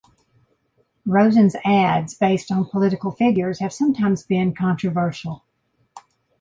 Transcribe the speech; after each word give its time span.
Rosen's 1.05 1.55
ads 1.63 2.15
based 2.15 2.49
on 2.51 2.65
political 2.65 3.11
figures 3.11 3.59
have 3.59 3.71
sometimes 3.71 4.23
been 4.23 4.51
controversial. 4.51 5.43